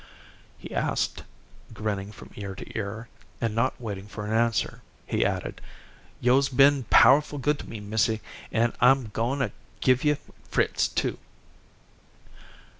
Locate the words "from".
2.11-2.31